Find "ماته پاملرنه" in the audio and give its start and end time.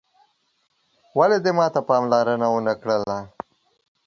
1.57-2.47